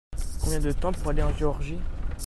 [0.41, 1.77] Combien de temps pour aller en Georgie?